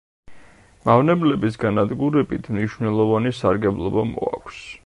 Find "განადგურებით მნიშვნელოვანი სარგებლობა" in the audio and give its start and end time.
1.65-4.11